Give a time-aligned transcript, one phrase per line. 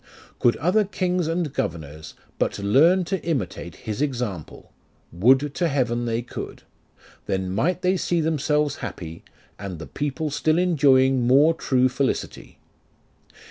[0.39, 4.71] Could other kings and governors But learn to imitate his example,
[5.11, 6.63] (Would to heaven they could!)
[7.27, 9.23] Then might they see themselves happy,
[9.59, 12.57] And the people still enjoying more true felicity.